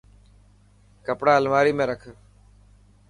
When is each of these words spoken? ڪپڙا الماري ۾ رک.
ڪپڙا 1.05 1.33
الماري 1.39 1.73
۾ 1.77 1.83
رک. 1.91 2.01